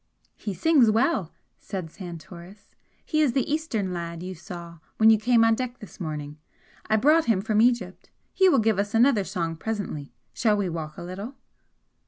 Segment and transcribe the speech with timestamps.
[0.35, 2.73] "He sings well!" said Santoris
[3.05, 6.39] "He is the Eastern lad you saw when you came on deck this morning.
[6.89, 8.09] I brought him from Egypt.
[8.33, 10.11] He will give us another song presently.
[10.33, 11.35] Shall we walk a little?"